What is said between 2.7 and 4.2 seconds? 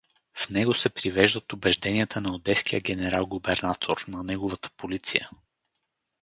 генерал-губернатор,